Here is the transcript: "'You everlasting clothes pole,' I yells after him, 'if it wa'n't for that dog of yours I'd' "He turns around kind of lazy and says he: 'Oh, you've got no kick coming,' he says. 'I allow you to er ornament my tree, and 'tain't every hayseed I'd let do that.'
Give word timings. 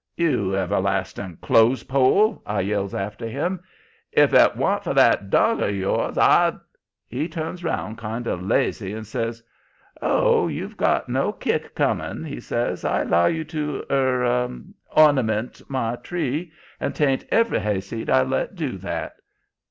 "'You 0.17 0.55
everlasting 0.55 1.37
clothes 1.43 1.83
pole,' 1.83 2.41
I 2.43 2.61
yells 2.61 2.95
after 2.95 3.27
him, 3.27 3.59
'if 4.11 4.33
it 4.33 4.55
wa'n't 4.57 4.83
for 4.83 4.95
that 4.95 5.29
dog 5.29 5.61
of 5.61 5.75
yours 5.75 6.17
I'd' 6.17 6.59
"He 7.05 7.29
turns 7.29 7.63
around 7.63 7.99
kind 7.99 8.25
of 8.25 8.41
lazy 8.41 8.93
and 8.93 9.05
says 9.05 9.41
he: 9.41 9.45
'Oh, 10.01 10.47
you've 10.47 10.75
got 10.75 11.07
no 11.07 11.31
kick 11.31 11.75
coming,' 11.75 12.23
he 12.23 12.39
says. 12.39 12.83
'I 12.83 13.01
allow 13.03 13.25
you 13.27 13.43
to 13.43 13.85
er 13.91 14.49
ornament 14.89 15.61
my 15.69 15.97
tree, 15.97 16.51
and 16.79 16.95
'tain't 16.95 17.25
every 17.31 17.59
hayseed 17.59 18.09
I'd 18.09 18.27
let 18.27 18.55
do 18.55 18.79
that.' 18.79 19.17